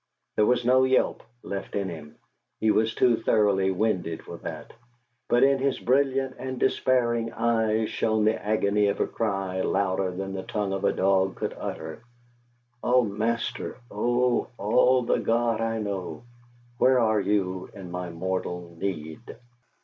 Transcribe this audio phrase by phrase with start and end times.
[0.35, 2.15] There was no yelp left in him
[2.59, 4.73] he was too thoroughly winded for that,
[5.29, 10.33] but in his brilliant and despairing eyes shone the agony of a cry louder than
[10.33, 12.01] the tongue of a dog could utter:
[12.83, 13.77] "O master!
[13.91, 16.23] O all the god I know!
[16.79, 19.19] Where are you in my mortal need?"